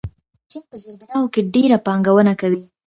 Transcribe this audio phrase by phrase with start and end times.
[0.51, 2.63] چین په زیربناوو کې ډېره پانګونه کوي.